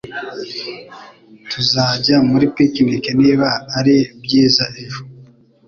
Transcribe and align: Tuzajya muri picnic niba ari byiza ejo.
Tuzajya 1.49 2.15
muri 2.29 2.45
picnic 2.55 3.03
niba 3.19 3.49
ari 3.77 3.95
byiza 4.23 4.65
ejo. 4.83 5.01